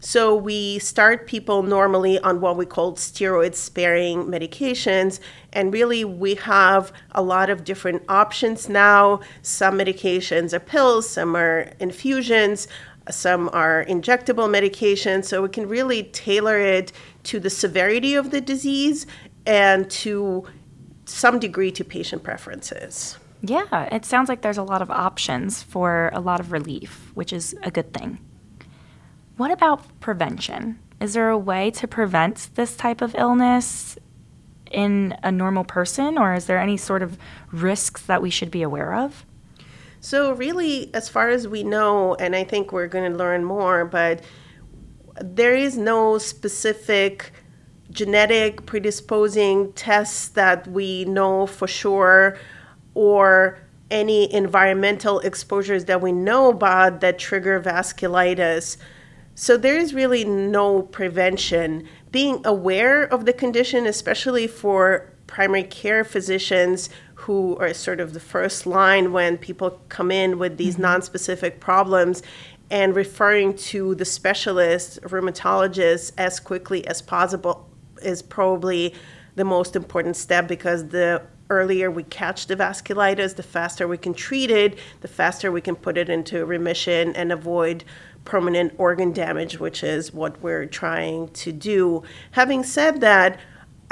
So 0.00 0.34
we 0.34 0.80
start 0.80 1.26
people 1.26 1.62
normally 1.62 2.18
on 2.18 2.42
what 2.42 2.58
we 2.58 2.66
call 2.66 2.92
steroid 2.92 3.54
sparing 3.54 4.24
medications. 4.26 5.18
And 5.54 5.72
really, 5.72 6.04
we 6.04 6.34
have 6.34 6.92
a 7.12 7.22
lot 7.22 7.48
of 7.48 7.64
different 7.64 8.02
options 8.10 8.68
now. 8.68 9.20
Some 9.40 9.78
medications 9.78 10.52
are 10.52 10.60
pills, 10.60 11.08
some 11.08 11.34
are 11.34 11.72
infusions, 11.80 12.68
some 13.10 13.50
are 13.52 13.84
injectable 13.84 14.48
medications. 14.48 15.26
So 15.26 15.42
we 15.42 15.48
can 15.48 15.68
really 15.68 16.04
tailor 16.04 16.58
it 16.58 16.92
to 17.24 17.40
the 17.40 17.50
severity 17.50 18.14
of 18.14 18.30
the 18.30 18.40
disease 18.40 19.06
and 19.46 19.90
to 19.90 20.46
some 21.04 21.38
degree 21.38 21.70
to 21.72 21.84
patient 21.84 22.22
preferences. 22.22 23.18
Yeah, 23.42 23.88
it 23.94 24.06
sounds 24.06 24.28
like 24.28 24.40
there's 24.40 24.58
a 24.58 24.62
lot 24.62 24.80
of 24.80 24.90
options 24.90 25.62
for 25.62 26.10
a 26.14 26.20
lot 26.20 26.40
of 26.40 26.50
relief, 26.50 27.10
which 27.14 27.32
is 27.32 27.54
a 27.62 27.70
good 27.70 27.92
thing. 27.92 28.18
What 29.36 29.50
about 29.50 30.00
prevention? 30.00 30.78
Is 31.00 31.12
there 31.12 31.28
a 31.28 31.36
way 31.36 31.70
to 31.72 31.86
prevent 31.86 32.48
this 32.54 32.76
type 32.76 33.02
of 33.02 33.14
illness 33.16 33.98
in 34.70 35.14
a 35.22 35.30
normal 35.30 35.64
person, 35.64 36.16
or 36.16 36.34
is 36.34 36.46
there 36.46 36.58
any 36.58 36.76
sort 36.78 37.02
of 37.02 37.18
risks 37.52 38.00
that 38.02 38.22
we 38.22 38.30
should 38.30 38.50
be 38.50 38.62
aware 38.62 38.94
of? 38.94 39.26
So, 40.04 40.32
really, 40.32 40.90
as 40.92 41.08
far 41.08 41.30
as 41.30 41.48
we 41.48 41.62
know, 41.62 42.14
and 42.16 42.36
I 42.36 42.44
think 42.44 42.72
we're 42.72 42.88
going 42.88 43.10
to 43.10 43.16
learn 43.16 43.42
more, 43.42 43.86
but 43.86 44.20
there 45.18 45.54
is 45.54 45.78
no 45.78 46.18
specific 46.18 47.32
genetic 47.90 48.66
predisposing 48.66 49.72
tests 49.72 50.28
that 50.28 50.68
we 50.68 51.06
know 51.06 51.46
for 51.46 51.66
sure 51.66 52.36
or 52.92 53.58
any 53.90 54.30
environmental 54.30 55.20
exposures 55.20 55.86
that 55.86 56.02
we 56.02 56.12
know 56.12 56.50
about 56.50 57.00
that 57.00 57.18
trigger 57.18 57.58
vasculitis. 57.58 58.76
So 59.34 59.56
there 59.56 59.78
is 59.78 59.94
really 59.94 60.22
no 60.22 60.82
prevention. 60.82 61.88
Being 62.10 62.42
aware 62.44 63.04
of 63.04 63.24
the 63.24 63.32
condition, 63.32 63.86
especially 63.86 64.48
for 64.48 65.13
primary 65.26 65.64
care 65.64 66.04
physicians 66.04 66.90
who 67.14 67.56
are 67.56 67.72
sort 67.72 68.00
of 68.00 68.12
the 68.12 68.20
first 68.20 68.66
line 68.66 69.12
when 69.12 69.38
people 69.38 69.80
come 69.88 70.10
in 70.10 70.38
with 70.38 70.56
these 70.56 70.76
mm-hmm. 70.76 70.84
nonspecific 70.84 71.60
problems, 71.60 72.22
and 72.70 72.96
referring 72.96 73.54
to 73.54 73.94
the 73.94 74.04
specialist 74.04 75.00
rheumatologist 75.02 76.12
as 76.18 76.40
quickly 76.40 76.86
as 76.86 77.02
possible 77.02 77.68
is 78.02 78.22
probably 78.22 78.94
the 79.36 79.44
most 79.44 79.76
important 79.76 80.16
step 80.16 80.48
because 80.48 80.88
the 80.88 81.22
earlier 81.50 81.90
we 81.90 82.02
catch 82.04 82.46
the 82.46 82.56
vasculitis, 82.56 83.36
the 83.36 83.42
faster 83.42 83.86
we 83.86 83.98
can 83.98 84.14
treat 84.14 84.50
it, 84.50 84.78
the 85.00 85.08
faster 85.08 85.52
we 85.52 85.60
can 85.60 85.76
put 85.76 85.98
it 85.98 86.08
into 86.08 86.44
remission 86.44 87.14
and 87.14 87.30
avoid 87.30 87.84
permanent 88.24 88.72
organ 88.78 89.12
damage, 89.12 89.60
which 89.60 89.82
is 89.82 90.12
what 90.12 90.40
we're 90.42 90.66
trying 90.66 91.28
to 91.28 91.52
do. 91.52 92.02
Having 92.32 92.64
said 92.64 93.00
that, 93.02 93.38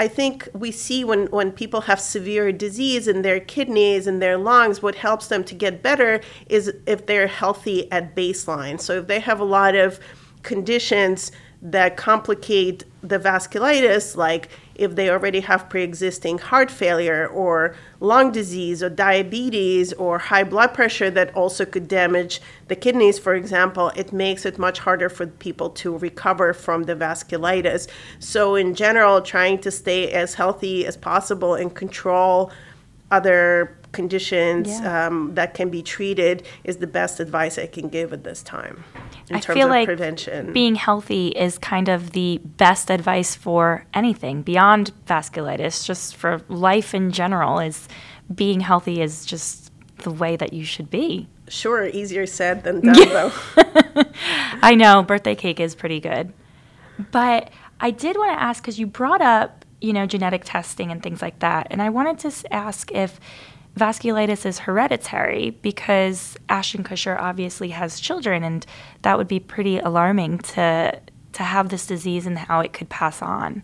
I 0.02 0.08
think 0.08 0.48
we 0.52 0.72
see 0.72 1.04
when, 1.04 1.28
when 1.28 1.52
people 1.52 1.82
have 1.82 2.00
severe 2.00 2.50
disease 2.50 3.06
in 3.06 3.22
their 3.22 3.38
kidneys 3.38 4.08
and 4.08 4.20
their 4.20 4.36
lungs, 4.36 4.82
what 4.82 4.96
helps 4.96 5.28
them 5.28 5.44
to 5.44 5.54
get 5.54 5.80
better 5.80 6.20
is 6.48 6.74
if 6.86 7.06
they're 7.06 7.28
healthy 7.28 7.90
at 7.92 8.16
baseline. 8.16 8.80
So 8.80 8.98
if 8.98 9.06
they 9.06 9.20
have 9.20 9.38
a 9.38 9.44
lot 9.44 9.76
of 9.76 10.00
conditions 10.42 11.30
that 11.62 11.96
complicate 11.96 12.82
the 13.04 13.20
vasculitis, 13.20 14.16
like 14.16 14.48
if 14.74 14.94
they 14.94 15.10
already 15.10 15.40
have 15.40 15.68
pre 15.68 15.82
existing 15.82 16.38
heart 16.38 16.70
failure 16.70 17.26
or 17.26 17.74
lung 18.00 18.32
disease 18.32 18.82
or 18.82 18.90
diabetes 18.90 19.92
or 19.94 20.18
high 20.18 20.44
blood 20.44 20.74
pressure 20.74 21.10
that 21.10 21.34
also 21.34 21.64
could 21.64 21.88
damage 21.88 22.40
the 22.68 22.76
kidneys, 22.76 23.18
for 23.18 23.34
example, 23.34 23.90
it 23.96 24.12
makes 24.12 24.44
it 24.44 24.58
much 24.58 24.78
harder 24.78 25.08
for 25.08 25.26
people 25.26 25.70
to 25.70 25.96
recover 25.98 26.52
from 26.52 26.84
the 26.84 26.96
vasculitis. 26.96 27.88
So, 28.18 28.54
in 28.54 28.74
general, 28.74 29.20
trying 29.20 29.58
to 29.60 29.70
stay 29.70 30.10
as 30.12 30.34
healthy 30.34 30.86
as 30.86 30.96
possible 30.96 31.54
and 31.54 31.74
control 31.74 32.50
other 33.10 33.76
conditions 33.92 34.68
yeah. 34.68 35.06
um, 35.06 35.34
that 35.34 35.54
can 35.54 35.68
be 35.68 35.82
treated 35.82 36.46
is 36.64 36.78
the 36.78 36.86
best 36.86 37.20
advice 37.20 37.58
I 37.58 37.66
can 37.66 37.88
give 37.88 38.12
at 38.12 38.24
this 38.24 38.42
time 38.42 38.84
in 39.28 39.36
I 39.36 39.40
terms 39.40 39.56
feel 39.56 39.66
of 39.66 39.70
like 39.70 39.86
prevention. 39.86 40.52
Being 40.52 40.74
healthy 40.74 41.28
is 41.28 41.58
kind 41.58 41.88
of 41.88 42.12
the 42.12 42.40
best 42.56 42.90
advice 42.90 43.34
for 43.34 43.86
anything 43.94 44.42
beyond 44.42 44.92
vasculitis, 45.06 45.86
just 45.86 46.16
for 46.16 46.42
life 46.48 46.94
in 46.94 47.12
general 47.12 47.58
is 47.58 47.88
being 48.34 48.60
healthy 48.60 49.00
is 49.00 49.24
just 49.24 49.70
the 49.98 50.10
way 50.10 50.36
that 50.36 50.52
you 50.52 50.64
should 50.64 50.90
be. 50.90 51.28
Sure, 51.48 51.86
easier 51.86 52.26
said 52.26 52.64
than 52.64 52.80
done 52.92 53.08
though. 53.08 53.32
I 54.62 54.74
know, 54.74 55.02
birthday 55.02 55.34
cake 55.34 55.60
is 55.60 55.74
pretty 55.74 56.00
good. 56.00 56.32
But 57.10 57.50
I 57.80 57.90
did 57.90 58.16
want 58.16 58.36
to 58.36 58.42
ask 58.42 58.62
cuz 58.64 58.78
you 58.78 58.86
brought 58.86 59.20
up, 59.20 59.64
you 59.80 59.92
know, 59.92 60.06
genetic 60.06 60.42
testing 60.44 60.90
and 60.90 61.02
things 61.02 61.20
like 61.20 61.38
that, 61.40 61.66
and 61.70 61.82
I 61.82 61.90
wanted 61.90 62.18
to 62.20 62.52
ask 62.52 62.90
if 62.92 63.20
vasculitis 63.76 64.44
is 64.44 64.60
hereditary 64.60 65.50
because 65.62 66.36
Ashton 66.48 66.84
Kutcher 66.84 67.18
obviously 67.18 67.70
has 67.70 68.00
children, 68.00 68.42
and 68.42 68.66
that 69.02 69.16
would 69.18 69.28
be 69.28 69.40
pretty 69.40 69.78
alarming 69.78 70.38
to 70.38 71.00
to 71.32 71.42
have 71.42 71.70
this 71.70 71.86
disease 71.86 72.26
and 72.26 72.36
how 72.36 72.60
it 72.60 72.74
could 72.74 72.90
pass 72.90 73.22
on. 73.22 73.62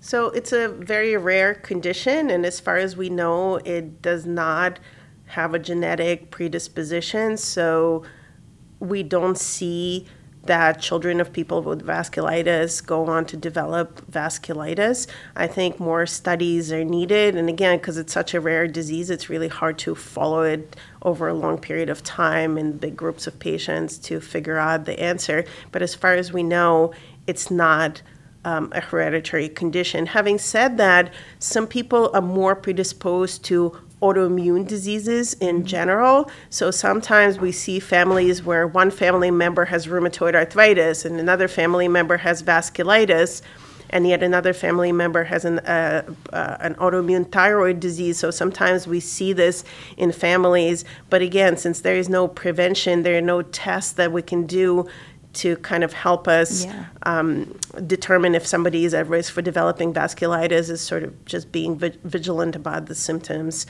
So 0.00 0.30
it's 0.30 0.52
a 0.52 0.68
very 0.68 1.16
rare 1.16 1.54
condition, 1.54 2.28
and 2.28 2.44
as 2.44 2.58
far 2.58 2.76
as 2.76 2.96
we 2.96 3.08
know, 3.08 3.58
it 3.58 4.02
does 4.02 4.26
not 4.26 4.80
have 5.26 5.54
a 5.54 5.60
genetic 5.60 6.32
predisposition. 6.32 7.36
So 7.36 8.02
we 8.80 9.04
don't 9.04 9.38
see 9.38 10.08
that 10.44 10.80
children 10.80 11.20
of 11.20 11.32
people 11.32 11.62
with 11.62 11.86
vasculitis 11.86 12.84
go 12.84 13.06
on 13.06 13.24
to 13.26 13.36
develop 13.36 14.04
vasculitis. 14.10 15.06
I 15.36 15.46
think 15.46 15.78
more 15.78 16.04
studies 16.04 16.72
are 16.72 16.84
needed. 16.84 17.36
And 17.36 17.48
again, 17.48 17.78
because 17.78 17.96
it's 17.96 18.12
such 18.12 18.34
a 18.34 18.40
rare 18.40 18.66
disease, 18.66 19.08
it's 19.08 19.28
really 19.28 19.48
hard 19.48 19.78
to 19.78 19.94
follow 19.94 20.42
it 20.42 20.74
over 21.02 21.28
a 21.28 21.34
long 21.34 21.58
period 21.58 21.88
of 21.88 22.02
time 22.02 22.58
in 22.58 22.76
big 22.76 22.96
groups 22.96 23.26
of 23.26 23.38
patients 23.38 23.98
to 23.98 24.20
figure 24.20 24.58
out 24.58 24.84
the 24.84 24.98
answer. 24.98 25.44
But 25.70 25.82
as 25.82 25.94
far 25.94 26.14
as 26.14 26.32
we 26.32 26.42
know, 26.42 26.92
it's 27.26 27.50
not. 27.50 28.02
Um, 28.44 28.72
a 28.74 28.80
hereditary 28.80 29.48
condition. 29.48 30.04
Having 30.04 30.38
said 30.38 30.76
that, 30.78 31.14
some 31.38 31.68
people 31.68 32.10
are 32.12 32.20
more 32.20 32.56
predisposed 32.56 33.44
to 33.44 33.78
autoimmune 34.02 34.66
diseases 34.66 35.34
in 35.34 35.64
general. 35.64 36.30
So 36.50 36.70
sometimes 36.70 37.38
we 37.38 37.52
see 37.52 37.78
families 37.78 38.42
where 38.42 38.66
one 38.66 38.90
family 38.90 39.30
member 39.30 39.64
has 39.66 39.86
rheumatoid 39.86 40.34
arthritis 40.34 41.04
and 41.04 41.18
another 41.20 41.48
family 41.48 41.88
member 41.88 42.18
has 42.18 42.42
vasculitis 42.42 43.42
and 43.92 44.06
yet 44.06 44.22
another 44.22 44.54
family 44.54 44.90
member 44.90 45.24
has 45.24 45.44
an, 45.44 45.58
uh, 45.60 46.02
uh, 46.32 46.56
an 46.60 46.74
autoimmune 46.76 47.30
thyroid 47.30 47.78
disease. 47.78 48.18
So 48.18 48.30
sometimes 48.30 48.86
we 48.86 49.00
see 49.00 49.34
this 49.34 49.64
in 49.98 50.12
families. 50.12 50.84
But 51.10 51.20
again, 51.20 51.58
since 51.58 51.82
there 51.82 51.96
is 51.96 52.08
no 52.08 52.26
prevention, 52.26 53.02
there 53.02 53.18
are 53.18 53.20
no 53.22 53.42
tests 53.42 53.92
that 53.92 54.10
we 54.10 54.22
can 54.22 54.46
do 54.46 54.88
to 55.34 55.56
kind 55.56 55.82
of 55.82 55.92
help 55.92 56.28
us 56.28 56.64
yeah. 56.64 56.86
um, 57.04 57.58
determine 57.86 58.34
if 58.34 58.46
somebody 58.46 58.84
is 58.84 58.94
at 58.94 59.06
risk 59.08 59.32
for 59.32 59.42
developing 59.42 59.92
vasculitis 59.92 60.68
is 60.68 60.80
sort 60.80 61.02
of 61.02 61.24
just 61.24 61.50
being 61.52 61.76
vi- 61.78 61.96
vigilant 62.04 62.54
about 62.54 62.86
the 62.86 62.94
symptoms 62.94 63.66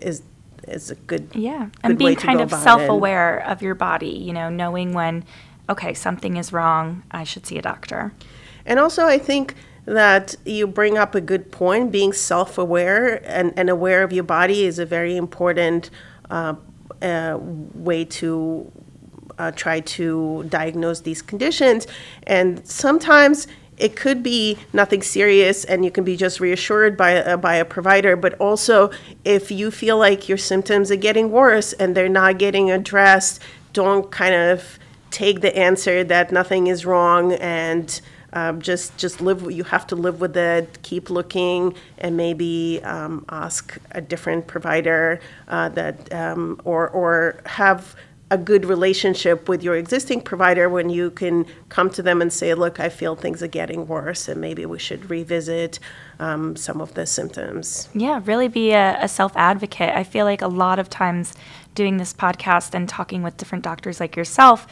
is 0.00 0.22
is 0.68 0.90
a 0.90 0.94
good 0.94 1.28
yeah 1.34 1.68
and 1.82 1.98
being 1.98 2.14
kind 2.14 2.40
of 2.40 2.50
self-aware 2.50 3.38
it. 3.38 3.46
of 3.46 3.62
your 3.62 3.74
body 3.74 4.10
you 4.10 4.32
know 4.32 4.48
knowing 4.48 4.92
when 4.92 5.24
okay 5.68 5.94
something 5.94 6.36
is 6.36 6.52
wrong 6.52 7.02
i 7.10 7.24
should 7.24 7.46
see 7.46 7.56
a 7.56 7.62
doctor 7.62 8.12
and 8.66 8.78
also 8.78 9.06
i 9.06 9.18
think 9.18 9.54
that 9.86 10.34
you 10.44 10.66
bring 10.66 10.98
up 10.98 11.14
a 11.14 11.20
good 11.20 11.50
point 11.50 11.90
being 11.90 12.12
self-aware 12.12 13.22
and, 13.26 13.52
and 13.56 13.70
aware 13.70 14.02
of 14.02 14.12
your 14.12 14.22
body 14.22 14.64
is 14.64 14.78
a 14.78 14.86
very 14.86 15.16
important 15.16 15.90
uh, 16.30 16.54
uh, 17.02 17.38
way 17.40 18.04
to 18.04 18.70
uh, 19.40 19.50
try 19.52 19.80
to 19.80 20.44
diagnose 20.48 21.00
these 21.00 21.22
conditions. 21.22 21.86
And 22.24 22.66
sometimes 22.66 23.46
it 23.78 23.96
could 23.96 24.22
be 24.22 24.58
nothing 24.74 25.00
serious 25.00 25.64
and 25.64 25.84
you 25.86 25.90
can 25.90 26.04
be 26.04 26.14
just 26.14 26.38
reassured 26.38 26.98
by 26.98 27.12
a, 27.12 27.38
by 27.38 27.54
a 27.54 27.64
provider 27.64 28.14
but 28.14 28.34
also 28.34 28.90
if 29.24 29.50
you 29.50 29.70
feel 29.70 29.96
like 29.96 30.28
your 30.28 30.36
symptoms 30.36 30.90
are 30.90 30.96
getting 31.08 31.30
worse 31.30 31.72
and 31.72 31.96
they're 31.96 32.16
not 32.22 32.36
getting 32.36 32.70
addressed 32.70 33.40
don't 33.72 34.10
kind 34.10 34.34
of 34.34 34.78
take 35.10 35.40
the 35.40 35.56
answer 35.56 36.04
that 36.04 36.30
nothing 36.30 36.66
is 36.66 36.84
wrong 36.84 37.32
and 37.32 38.02
um, 38.34 38.60
just 38.60 38.96
just 38.96 39.20
live 39.20 39.50
you 39.50 39.64
have 39.64 39.86
to 39.86 39.96
live 39.96 40.20
with 40.20 40.36
it 40.36 40.82
keep 40.82 41.08
looking 41.08 41.74
and 41.98 42.16
maybe 42.16 42.80
um, 42.84 43.24
ask 43.28 43.78
a 43.92 44.00
different 44.00 44.46
provider 44.46 45.20
uh, 45.48 45.68
that 45.70 46.12
um, 46.12 46.60
or 46.64 46.88
or 46.90 47.40
have 47.46 47.96
a 48.30 48.38
good 48.38 48.64
relationship 48.64 49.48
with 49.48 49.62
your 49.62 49.74
existing 49.74 50.20
provider 50.20 50.68
when 50.68 50.88
you 50.88 51.10
can 51.10 51.44
come 51.68 51.90
to 51.90 52.02
them 52.02 52.22
and 52.22 52.32
say, 52.32 52.54
look, 52.54 52.78
I 52.78 52.88
feel 52.88 53.16
things 53.16 53.42
are 53.42 53.48
getting 53.48 53.88
worse 53.88 54.28
and 54.28 54.40
maybe 54.40 54.64
we 54.66 54.78
should 54.78 55.10
revisit 55.10 55.80
um, 56.20 56.54
some 56.54 56.80
of 56.80 56.94
the 56.94 57.06
symptoms. 57.06 57.88
Yeah, 57.92 58.20
really 58.24 58.46
be 58.46 58.70
a, 58.70 58.96
a 59.00 59.08
self 59.08 59.32
advocate. 59.36 59.90
I 59.94 60.04
feel 60.04 60.24
like 60.26 60.42
a 60.42 60.48
lot 60.48 60.78
of 60.78 60.88
times 60.88 61.34
doing 61.74 61.96
this 61.96 62.12
podcast 62.12 62.74
and 62.74 62.88
talking 62.88 63.22
with 63.22 63.36
different 63.36 63.64
doctors 63.64 63.98
like 63.98 64.14
yourself, 64.14 64.66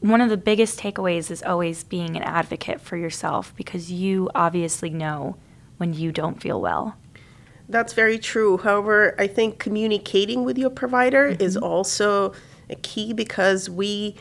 one 0.00 0.20
of 0.20 0.30
the 0.30 0.36
biggest 0.36 0.78
takeaways 0.78 1.30
is 1.30 1.42
always 1.42 1.84
being 1.84 2.16
an 2.16 2.22
advocate 2.22 2.80
for 2.80 2.96
yourself 2.96 3.54
because 3.56 3.90
you 3.90 4.30
obviously 4.34 4.90
know 4.90 5.36
when 5.76 5.92
you 5.92 6.12
don't 6.12 6.40
feel 6.40 6.60
well. 6.60 6.96
That's 7.68 7.92
very 7.92 8.18
true. 8.18 8.58
However, 8.58 9.14
I 9.18 9.26
think 9.26 9.58
communicating 9.58 10.44
with 10.44 10.56
your 10.56 10.70
provider 10.70 11.30
mm-hmm. 11.30 11.42
is 11.42 11.56
also 11.56 12.32
a 12.70 12.76
key 12.76 13.12
because 13.12 13.68
we 13.70 14.14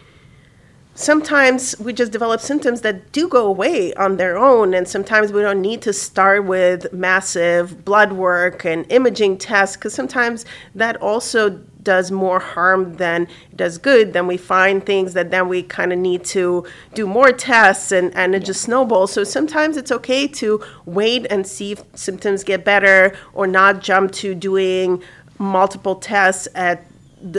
sometimes 0.93 1.77
we 1.79 1.91
just 1.91 2.11
develop 2.11 2.39
symptoms 2.39 2.81
that 2.81 3.11
do 3.11 3.27
go 3.27 3.45
away 3.47 3.93
on 3.95 4.15
their 4.15 4.37
own 4.37 4.73
and 4.73 4.87
sometimes 4.87 5.31
we 5.31 5.41
don't 5.41 5.61
need 5.61 5.81
to 5.81 5.91
start 5.91 6.45
with 6.45 6.91
massive 6.93 7.83
blood 7.83 8.13
work 8.13 8.65
and 8.65 8.89
imaging 8.89 9.37
tests 9.37 9.75
because 9.75 9.93
sometimes 9.93 10.45
that 10.73 10.95
also 11.01 11.61
does 11.85 12.11
more 12.11 12.41
harm 12.41 12.95
than 12.95 13.27
does 13.55 13.77
good, 13.77 14.11
then 14.11 14.27
we 14.27 14.35
find 14.35 14.85
things 14.85 15.13
that 15.13 15.31
then 15.31 15.47
we 15.47 15.63
kind 15.63 15.93
of 15.93 15.99
need 15.99 16.25
to 16.25 16.65
do 16.93 17.07
more 17.07 17.31
tests 17.31 17.93
and, 17.93 18.13
and 18.13 18.35
it 18.35 18.43
just 18.43 18.61
snowballs. 18.61 19.13
So 19.13 19.23
sometimes 19.23 19.77
it's 19.77 19.91
okay 19.91 20.27
to 20.27 20.61
wait 20.85 21.25
and 21.29 21.47
see 21.47 21.71
if 21.71 21.83
symptoms 21.93 22.43
get 22.43 22.65
better 22.65 23.15
or 23.33 23.47
not 23.47 23.81
jump 23.81 24.11
to 24.13 24.35
doing 24.35 25.01
multiple 25.37 25.95
tests 25.95 26.47
at 26.55 26.83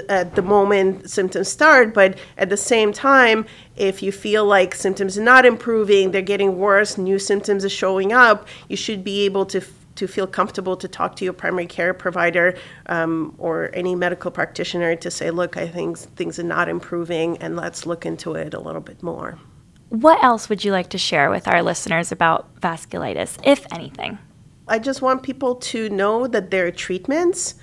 at 0.09 0.35
the 0.35 0.43
moment 0.43 1.09
symptoms 1.11 1.49
start, 1.49 1.95
but 1.95 2.19
at 2.38 2.49
the 2.49 2.57
same 2.57 2.93
time, 2.93 3.47
if 3.76 4.02
you 4.02 4.11
feel 4.12 4.45
like 4.45 4.75
symptoms 4.75 5.16
are 5.19 5.23
not 5.23 5.45
improving, 5.45 6.11
they're 6.11 6.23
getting 6.23 6.59
worse, 6.59 6.99
new 6.99 7.19
symptoms 7.19 7.64
are 7.64 7.71
showing 7.71 8.12
up, 8.12 8.47
you 8.69 8.76
should 8.76 9.05
be 9.05 9.25
able 9.25 9.47
to 9.47 9.61
to 9.97 10.07
feel 10.07 10.26
comfortable 10.26 10.76
to 10.76 10.87
talk 10.87 11.16
to 11.16 11.25
your 11.25 11.33
primary 11.33 11.66
care 11.66 11.95
provider 11.95 12.55
um, 12.87 13.35
or 13.38 13.71
any 13.73 13.95
medical 13.95 14.31
practitioner 14.31 14.95
to 14.95 15.11
say, 15.11 15.31
look, 15.31 15.57
I 15.57 15.66
think 15.66 15.97
things 15.97 16.38
are 16.38 16.43
not 16.45 16.69
improving 16.69 17.38
and 17.38 17.57
let's 17.57 17.87
look 17.87 18.05
into 18.05 18.35
it 18.35 18.52
a 18.52 18.61
little 18.61 18.83
bit 18.83 19.02
more. 19.02 19.38
What 19.88 20.23
else 20.23 20.49
would 20.49 20.64
you 20.64 20.73
like 20.73 20.90
to 20.90 20.99
share 20.99 21.31
with 21.31 21.49
our 21.49 21.62
listeners 21.62 22.12
about 22.12 22.61
vasculitis, 22.61 23.38
if 23.43 23.66
anything? 23.73 24.19
I 24.69 24.78
just 24.81 25.00
want 25.00 25.23
people 25.23 25.55
to 25.55 25.88
know 25.88 26.26
that 26.26 26.50
there 26.50 26.66
are 26.66 26.73
treatments, 26.73 27.55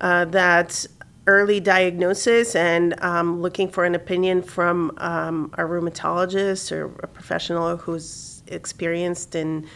uh, 0.00 0.24
that 0.26 0.86
early 1.26 1.60
diagnosis 1.60 2.54
and 2.54 3.00
um, 3.02 3.40
looking 3.40 3.68
for 3.68 3.84
an 3.84 3.94
opinion 3.94 4.42
from 4.42 4.92
um, 4.98 5.50
a 5.54 5.62
rheumatologist 5.62 6.70
or 6.70 6.86
a 7.02 7.06
professional 7.06 7.76
who's 7.76 8.42
experienced 8.48 9.34
in 9.34 9.66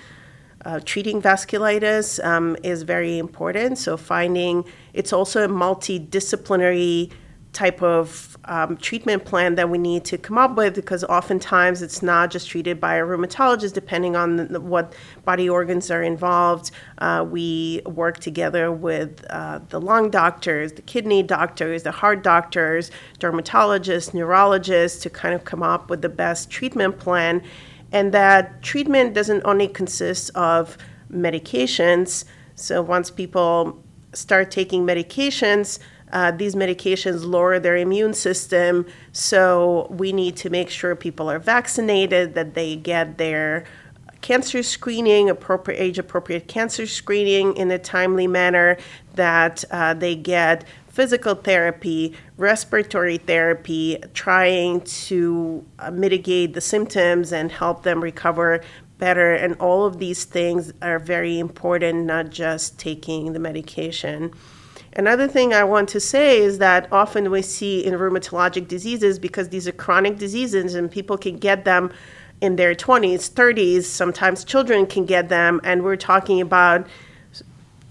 uh, 0.65 0.81
treating 0.85 1.23
vasculitis 1.23 2.23
um, 2.25 2.57
is 2.63 2.83
very 2.83 3.19
important. 3.19 3.79
So, 3.79 3.97
finding 3.97 4.65
it's 4.93 5.13
also 5.13 5.45
a 5.45 5.49
multidisciplinary 5.49 7.11
type 7.59 7.83
of 7.83 8.39
um, 8.45 8.77
treatment 8.77 9.25
plan 9.25 9.57
that 9.57 9.69
we 9.69 9.79
need 9.79 10.05
to 10.05 10.17
come 10.17 10.39
up 10.39 10.55
with 10.55 10.77
because 10.77 11.03
oftentimes 11.03 11.83
it's 11.83 12.03
not 12.05 12.31
just 12.31 12.49
treated 12.49 12.79
by 12.79 12.95
a 12.95 13.03
rheumatologist, 13.03 13.73
depending 13.73 14.15
on 14.15 14.37
the, 14.37 14.61
what 14.61 14.95
body 15.25 15.49
organs 15.49 15.91
are 15.91 16.05
involved. 16.05 16.71
Uh, 16.99 17.27
we 17.29 17.83
work 17.85 18.21
together 18.21 18.71
with 18.71 19.25
uh, 19.31 19.59
the 19.71 19.81
lung 19.81 20.09
doctors, 20.09 20.73
the 20.75 20.83
kidney 20.83 21.21
doctors, 21.21 21.83
the 21.83 21.91
heart 21.91 22.23
doctors, 22.23 22.93
dermatologists, 23.19 24.15
neurologists 24.15 25.03
to 25.03 25.11
kind 25.11 25.35
of 25.35 25.45
come 25.45 25.63
up 25.63 25.91
with 25.91 26.01
the 26.01 26.09
best 26.09 26.49
treatment 26.51 26.97
plan 27.01 27.43
and 27.91 28.13
that 28.13 28.63
treatment 28.63 29.15
doesn't 29.15 29.43
only 29.45 29.67
consist 29.67 30.31
of 30.37 30.79
medications. 31.11 32.25
So 32.55 32.83
once 32.83 33.11
people 33.11 33.83
start 34.13 34.51
taking 34.51 34.87
medications, 34.87 35.79
uh, 36.13 36.31
these 36.31 36.55
medications 36.55 37.25
lower 37.25 37.59
their 37.59 37.77
immune 37.77 38.15
system. 38.15 38.87
So 39.13 39.87
we 39.91 40.13
need 40.13 40.37
to 40.37 40.51
make 40.51 40.71
sure 40.71 40.95
people 40.95 41.31
are 41.31 41.39
vaccinated, 41.39 42.35
that 42.35 42.55
they 42.55 42.77
get 42.77 43.19
their 43.19 43.65
cancer 44.21 44.63
screening, 44.63 45.31
appropriate 45.31 45.79
age 45.79 45.99
appropriate 45.99 46.49
cancer 46.49 46.87
screening 46.87 47.57
in 47.57 47.71
a 47.71 47.79
timely 47.79 48.27
manner, 48.27 48.77
that 49.15 49.65
uh, 49.71 49.95
they 49.95 50.17
get 50.17 50.65
physical 50.89 51.37
therapy, 51.37 52.13
respiratory 52.37 53.19
therapy, 53.19 53.99
trying 54.15 54.81
to 54.81 55.65
uh, 55.79 55.91
mitigate 55.93 56.55
the 56.55 56.61
symptoms 56.61 57.33
and 57.33 57.53
help 57.53 57.85
them 57.85 58.03
recover 58.03 58.61
better. 58.99 59.33
And 59.33 59.55
all 59.61 59.87
of 59.87 59.99
these 59.99 60.25
things 60.25 60.73
are 60.83 60.99
very 60.99 61.39
important, 61.39 62.07
not 62.07 62.31
just 62.31 62.81
taking 62.81 63.33
the 63.33 63.39
medication. 63.39 64.33
Another 64.99 65.29
thing 65.29 65.55
I 65.55 65.63
want 65.63 65.89
to 65.91 66.01
say 66.01 66.39
is 66.43 66.59
that 66.59 66.89
often 66.91 67.31
we 67.31 67.41
see 67.41 67.87
in 67.87 67.95
rheumatologic 67.95 68.67
diseases, 68.67 69.21
because 69.21 69.49
these 69.49 69.69
are 69.69 69.73
chronic 69.73 70.19
diseases 70.19 70.75
and 70.75 70.91
people 70.91 71.17
can 71.17 71.37
get 71.37 71.65
them 71.65 71.93
in 72.41 72.57
their 72.57 72.75
20s, 72.75 73.31
30s, 73.31 73.85
sometimes 73.85 74.43
children 74.43 74.87
can 74.87 75.05
get 75.07 75.29
them, 75.29 75.61
and 75.63 75.85
we're 75.85 75.95
talking 75.95 76.41
about 76.41 76.85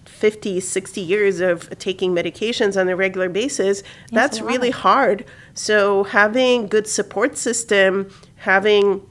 50, 0.03 0.59
60 0.59 0.99
years 0.99 1.39
of 1.39 1.69
taking 1.79 2.13
medications 2.13 2.79
on 2.79 2.89
a 2.89 2.95
regular 2.95 3.29
basis, 3.29 3.83
that's 4.11 4.41
really 4.41 4.71
hard. 4.71 5.23
So 5.53 6.03
having 6.03 6.67
good 6.67 6.87
support 6.87 7.37
system, 7.37 8.09
having 8.35 9.01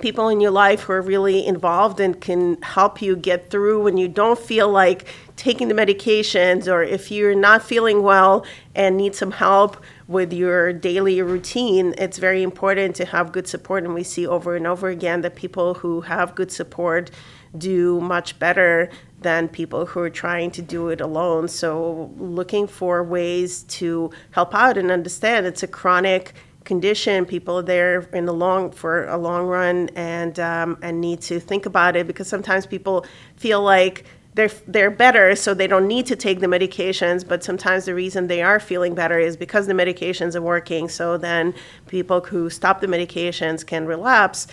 people 0.00 0.28
in 0.28 0.40
your 0.40 0.50
life 0.50 0.82
who 0.82 0.92
are 0.92 1.02
really 1.02 1.46
involved 1.46 2.00
and 2.00 2.20
can 2.20 2.60
help 2.62 3.00
you 3.00 3.16
get 3.16 3.50
through 3.50 3.82
when 3.82 3.96
you 3.96 4.08
don't 4.08 4.38
feel 4.38 4.68
like 4.68 5.06
taking 5.36 5.68
the 5.68 5.74
medications 5.74 6.66
or 6.66 6.82
if 6.82 7.10
you're 7.10 7.34
not 7.34 7.62
feeling 7.62 8.02
well 8.02 8.44
and 8.74 8.96
need 8.96 9.14
some 9.14 9.30
help 9.30 9.82
with 10.06 10.32
your 10.32 10.72
daily 10.72 11.20
routine, 11.22 11.94
it's 11.96 12.18
very 12.18 12.42
important 12.42 12.94
to 12.96 13.04
have 13.04 13.32
good 13.32 13.46
support. 13.46 13.84
And 13.84 13.94
we 13.94 14.02
see 14.02 14.26
over 14.26 14.56
and 14.56 14.66
over 14.66 14.88
again 14.88 15.22
that 15.22 15.34
people 15.34 15.74
who 15.74 16.02
have 16.02 16.34
good 16.34 16.52
support 16.52 17.10
do 17.56 18.00
much 18.00 18.38
better 18.38 18.90
than 19.20 19.48
people 19.48 19.86
who 19.86 20.00
are 20.00 20.10
trying 20.10 20.50
to 20.50 20.62
do 20.62 20.88
it 20.88 21.00
alone. 21.00 21.48
So, 21.48 22.12
looking 22.16 22.66
for 22.66 23.02
ways 23.02 23.62
to 23.62 24.10
help 24.32 24.54
out 24.54 24.76
and 24.76 24.90
understand 24.90 25.46
it's 25.46 25.62
a 25.62 25.68
chronic 25.68 26.34
condition. 26.64 27.24
People 27.24 27.58
are 27.58 27.62
there 27.62 28.00
in 28.12 28.24
the 28.24 28.32
long 28.32 28.70
for 28.70 29.06
a 29.06 29.16
long 29.16 29.46
run 29.46 29.90
and 29.94 30.38
um, 30.40 30.78
and 30.82 31.00
need 31.00 31.20
to 31.22 31.40
think 31.40 31.66
about 31.66 31.96
it 31.96 32.06
because 32.06 32.28
sometimes 32.28 32.66
people 32.66 33.06
feel 33.36 33.62
like 33.62 34.04
they're 34.34 34.50
they're 34.66 34.90
better, 34.90 35.36
so 35.36 35.54
they 35.54 35.66
don't 35.66 35.86
need 35.86 36.06
to 36.06 36.16
take 36.16 36.40
the 36.40 36.46
medications. 36.46 37.26
But 37.26 37.44
sometimes 37.44 37.84
the 37.84 37.94
reason 37.94 38.26
they 38.26 38.42
are 38.42 38.58
feeling 38.58 38.94
better 38.94 39.18
is 39.18 39.36
because 39.36 39.66
the 39.66 39.74
medications 39.74 40.34
are 40.34 40.42
working. 40.42 40.88
So 40.88 41.16
then 41.16 41.54
people 41.86 42.20
who 42.20 42.50
stop 42.50 42.80
the 42.80 42.88
medications 42.88 43.64
can 43.64 43.86
relapse, 43.86 44.48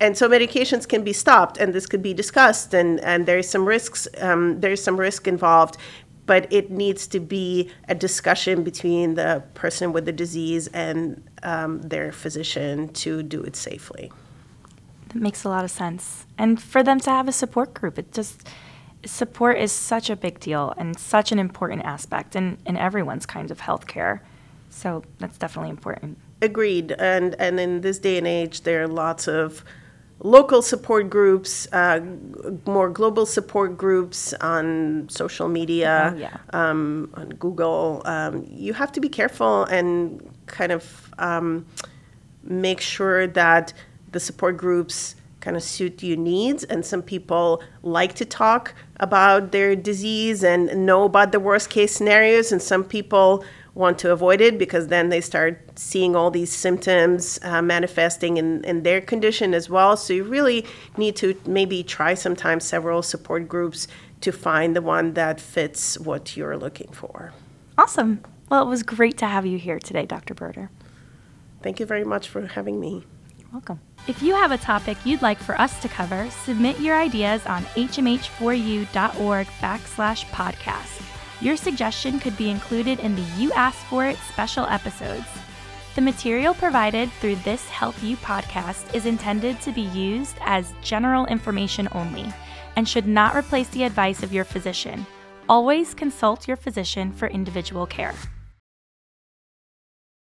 and 0.00 0.16
so 0.16 0.28
medications 0.28 0.88
can 0.88 1.04
be 1.04 1.12
stopped 1.12 1.56
and 1.56 1.72
this 1.72 1.86
could 1.86 2.02
be 2.02 2.12
discussed 2.12 2.74
and, 2.74 3.00
and 3.00 3.26
there's 3.26 3.48
some 3.48 3.64
risks 3.64 4.08
um, 4.20 4.60
there's 4.60 4.82
some 4.82 4.98
risk 4.98 5.28
involved 5.28 5.76
but 6.26 6.50
it 6.52 6.70
needs 6.70 7.06
to 7.08 7.20
be 7.20 7.70
a 7.88 7.94
discussion 7.94 8.62
between 8.62 9.14
the 9.14 9.42
person 9.54 9.92
with 9.92 10.06
the 10.06 10.12
disease 10.12 10.68
and 10.68 11.22
um, 11.42 11.82
their 11.82 12.12
physician 12.12 12.88
to 12.94 13.22
do 13.22 13.42
it 13.42 13.56
safely. 13.56 14.10
That 15.08 15.20
makes 15.20 15.44
a 15.44 15.48
lot 15.48 15.64
of 15.64 15.70
sense. 15.70 16.26
And 16.38 16.60
for 16.60 16.82
them 16.82 16.98
to 17.00 17.10
have 17.10 17.28
a 17.28 17.32
support 17.32 17.74
group 17.74 17.98
it 17.98 18.12
just 18.12 18.48
support 19.04 19.58
is 19.58 19.72
such 19.72 20.10
a 20.10 20.16
big 20.16 20.40
deal 20.40 20.72
and 20.76 20.98
such 20.98 21.30
an 21.30 21.38
important 21.38 21.82
aspect 21.84 22.34
in, 22.34 22.58
in 22.66 22.76
everyone's 22.76 23.26
kind 23.26 23.50
of 23.50 23.60
healthcare. 23.60 24.20
So 24.70 25.04
that's 25.18 25.38
definitely 25.38 25.70
important. 25.70 26.18
Agreed. 26.42 26.92
And 26.92 27.34
and 27.38 27.60
in 27.60 27.82
this 27.82 27.98
day 27.98 28.18
and 28.18 28.26
age 28.26 28.62
there 28.62 28.82
are 28.82 28.88
lots 28.88 29.28
of 29.28 29.64
local 30.20 30.62
support 30.62 31.10
groups, 31.10 31.68
uh, 31.72 32.00
more 32.66 32.88
global 32.88 33.26
support 33.26 33.76
groups 33.76 34.32
on 34.34 35.06
social 35.08 35.48
media, 35.48 36.12
oh, 36.14 36.18
yeah. 36.18 36.36
um, 36.50 37.10
on 37.14 37.28
Google. 37.30 38.02
Um, 38.04 38.46
you 38.48 38.72
have 38.72 38.92
to 38.92 39.00
be 39.00 39.08
careful 39.08 39.64
and 39.64 40.30
kind 40.46 40.72
of 40.72 41.12
um, 41.18 41.66
make 42.42 42.80
sure 42.80 43.26
that 43.26 43.72
the 44.12 44.20
support 44.20 44.56
groups 44.56 45.16
kind 45.40 45.56
of 45.56 45.62
suit 45.62 46.02
your 46.02 46.16
needs. 46.16 46.64
And 46.64 46.86
some 46.86 47.02
people 47.02 47.62
like 47.82 48.14
to 48.14 48.24
talk 48.24 48.74
about 49.00 49.52
their 49.52 49.76
disease 49.76 50.42
and 50.42 50.86
know 50.86 51.04
about 51.04 51.32
the 51.32 51.40
worst 51.40 51.68
case 51.68 51.94
scenarios, 51.94 52.50
and 52.50 52.62
some 52.62 52.84
people 52.84 53.44
want 53.74 53.98
to 53.98 54.12
avoid 54.12 54.40
it 54.40 54.58
because 54.58 54.88
then 54.88 55.08
they 55.08 55.20
start 55.20 55.78
seeing 55.78 56.14
all 56.14 56.30
these 56.30 56.52
symptoms 56.52 57.40
uh, 57.42 57.60
manifesting 57.60 58.36
in, 58.36 58.64
in 58.64 58.82
their 58.84 59.00
condition 59.00 59.52
as 59.52 59.68
well. 59.68 59.96
So 59.96 60.12
you 60.12 60.24
really 60.24 60.64
need 60.96 61.16
to 61.16 61.38
maybe 61.46 61.82
try 61.82 62.14
sometimes 62.14 62.64
several 62.64 63.02
support 63.02 63.48
groups 63.48 63.88
to 64.20 64.32
find 64.32 64.76
the 64.76 64.82
one 64.82 65.14
that 65.14 65.40
fits 65.40 65.98
what 65.98 66.36
you're 66.36 66.56
looking 66.56 66.88
for. 66.92 67.32
Awesome. 67.76 68.20
Well, 68.48 68.62
it 68.64 68.68
was 68.68 68.82
great 68.82 69.18
to 69.18 69.26
have 69.26 69.44
you 69.44 69.58
here 69.58 69.78
today, 69.78 70.06
Dr. 70.06 70.34
Broder. 70.34 70.70
Thank 71.62 71.80
you 71.80 71.86
very 71.86 72.04
much 72.04 72.28
for 72.28 72.46
having 72.46 72.78
me. 72.78 73.04
You're 73.38 73.48
Welcome. 73.52 73.80
If 74.06 74.22
you 74.22 74.34
have 74.34 74.52
a 74.52 74.58
topic 74.58 74.98
you'd 75.04 75.22
like 75.22 75.38
for 75.38 75.60
us 75.60 75.80
to 75.82 75.88
cover, 75.88 76.28
submit 76.44 76.78
your 76.78 76.96
ideas 76.96 77.44
on 77.46 77.62
hmh4u.org 77.62 79.46
backslash 79.46 80.24
podcast. 80.26 81.13
Your 81.40 81.56
suggestion 81.56 82.20
could 82.20 82.36
be 82.36 82.50
included 82.50 83.00
in 83.00 83.14
the 83.16 83.26
You 83.36 83.52
Asked 83.52 83.84
For 83.86 84.06
It 84.06 84.16
special 84.32 84.66
episodes. 84.66 85.26
The 85.94 86.00
material 86.00 86.54
provided 86.54 87.10
through 87.12 87.36
this 87.36 87.68
HealthU 87.68 88.16
podcast 88.16 88.94
is 88.94 89.06
intended 89.06 89.60
to 89.60 89.72
be 89.72 89.82
used 89.82 90.36
as 90.40 90.74
general 90.82 91.26
information 91.26 91.88
only 91.92 92.32
and 92.76 92.88
should 92.88 93.06
not 93.06 93.36
replace 93.36 93.68
the 93.68 93.84
advice 93.84 94.22
of 94.22 94.32
your 94.32 94.44
physician. 94.44 95.06
Always 95.48 95.94
consult 95.94 96.48
your 96.48 96.56
physician 96.56 97.12
for 97.12 97.28
individual 97.28 97.86
care. 97.86 98.14